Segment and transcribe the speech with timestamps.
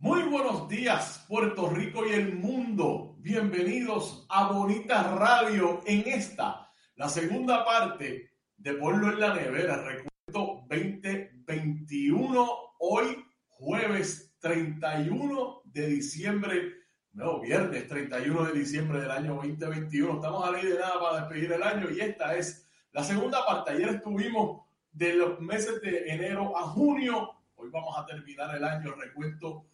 [0.00, 3.16] Muy buenos días, Puerto Rico y el mundo.
[3.18, 10.64] Bienvenidos a Bonita Radio en esta, la segunda parte de Pueblo en la Nevera, recuerdo
[10.68, 16.74] 2021, hoy jueves 31 de diciembre,
[17.12, 20.14] no, viernes 31 de diciembre del año 2021.
[20.14, 23.72] Estamos a ley de nada para despedir el año y esta es la segunda parte.
[23.72, 27.32] Ayer estuvimos de los meses de enero a junio.
[27.56, 29.66] Hoy vamos a terminar el año, recuento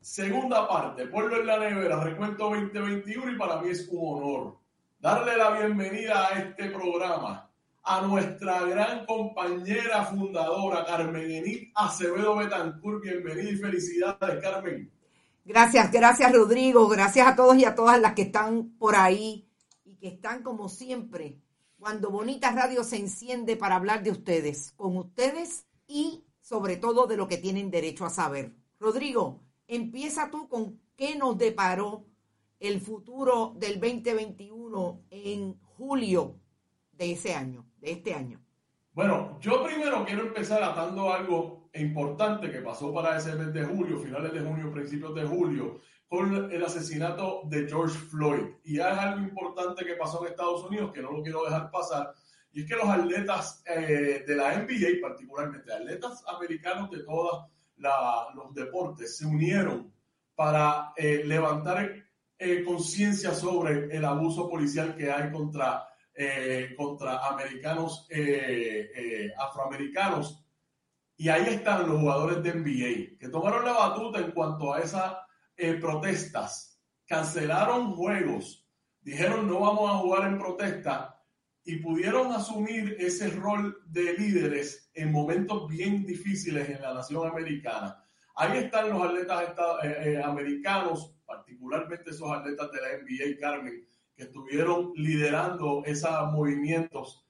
[0.00, 4.56] Segunda parte, Pueblo en la Nevera, recuento 2021 y para mí es un honor
[4.98, 7.50] darle la bienvenida a este programa
[7.82, 13.02] a nuestra gran compañera fundadora, Carmen Enid Acevedo Betancourt.
[13.02, 14.90] Bienvenida y felicidades, Carmen.
[15.44, 16.88] Gracias, gracias, Rodrigo.
[16.88, 19.46] Gracias a todos y a todas las que están por ahí
[19.84, 21.43] y que están como siempre
[21.84, 27.18] cuando Bonita Radio se enciende para hablar de ustedes, con ustedes y sobre todo de
[27.18, 28.54] lo que tienen derecho a saber.
[28.80, 32.06] Rodrigo, empieza tú con qué nos deparó
[32.58, 36.40] el futuro del 2021 en julio
[36.92, 38.40] de ese año, de este año.
[38.94, 43.98] Bueno, yo primero quiero empezar atando algo importante que pasó para ese mes de julio,
[43.98, 45.80] finales de junio, principios de julio,
[46.14, 48.44] con el asesinato de George Floyd.
[48.62, 52.14] Y es algo importante que pasó en Estados Unidos que no lo quiero dejar pasar.
[52.52, 57.46] Y es que los atletas eh, de la NBA, particularmente atletas americanos de todos
[57.76, 59.92] los deportes, se unieron
[60.36, 61.92] para eh, levantar
[62.38, 65.88] eh, conciencia sobre el abuso policial que hay contra,
[66.76, 68.08] contra americanos,
[69.36, 70.44] afroamericanos.
[71.16, 75.23] Y ahí están los jugadores de NBA que tomaron la batuta en cuanto a esa
[75.56, 78.68] eh, protestas, cancelaron juegos,
[79.00, 81.22] dijeron no vamos a jugar en protesta
[81.64, 88.04] y pudieron asumir ese rol de líderes en momentos bien difíciles en la nación americana.
[88.34, 89.48] Ahí están los atletas
[89.84, 93.86] eh, eh, americanos, particularmente esos atletas de la NBA, Carmen,
[94.16, 97.20] que estuvieron liderando esos movimientos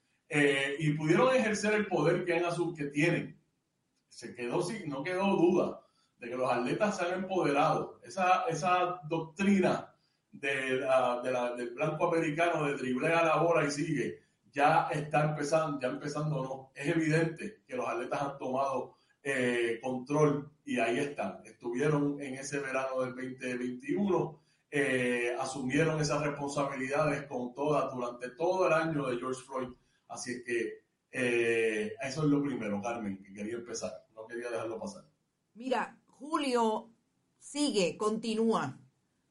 [0.79, 2.43] y pudieron ejercer el poder que,
[2.77, 3.41] que tienen.
[4.09, 5.85] Se quedó sin, no quedó duda
[6.19, 8.01] de que los atletas se han empoderado.
[8.03, 9.95] Esa, esa doctrina
[10.31, 10.81] de
[11.57, 14.21] del blanco americano de driblea la bola y sigue,
[14.53, 16.73] ya está empezando, ya empezando no.
[16.75, 21.41] Es evidente que los atletas han tomado eh, control y ahí están.
[21.45, 24.41] Estuvieron en ese verano del 2021,
[24.71, 29.69] eh, asumieron esas responsabilidades con todas durante todo el año de George Floyd.
[30.09, 33.93] Así es que eh, eso es lo primero, Carmen, que quería empezar.
[34.15, 35.05] No quería dejarlo pasar.
[35.55, 36.91] Mira, Julio
[37.39, 38.81] sigue, continúa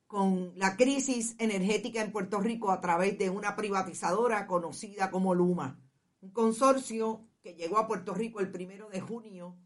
[0.06, 5.82] con la crisis energética en Puerto Rico a través de una privatizadora conocida como Luma,
[6.22, 9.58] un consorcio que llegó a Puerto Rico el primero de junio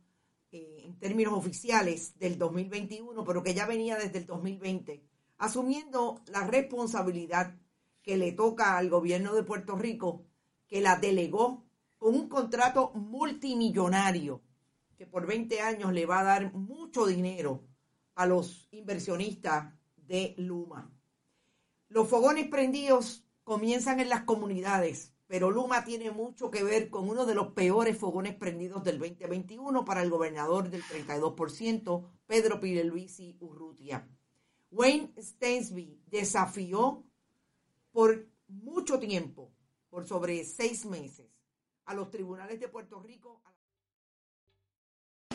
[0.53, 5.03] eh, en términos oficiales del 2021, pero que ya venía desde el 2020,
[5.37, 7.57] asumiendo la responsabilidad
[8.03, 10.23] que le toca al gobierno de Puerto Rico,
[10.65, 11.65] que la delegó
[11.97, 14.46] con un contrato multimillonario
[14.97, 17.63] que por 20 años le va a dar mucho dinero
[18.15, 20.91] a los inversionistas de Luma.
[21.87, 27.25] Los fogones prendidos comienzan en las comunidades, pero Luma tiene mucho que ver con uno
[27.25, 34.09] de los peores fogones prendidos del 2021 para el gobernador del 32%, Pedro Pierluisi Urrutia.
[34.71, 37.05] Wayne Stainsby desafió
[37.91, 39.53] por mucho tiempo,
[39.89, 41.27] por sobre seis meses,
[41.85, 43.41] a los tribunales de Puerto Rico.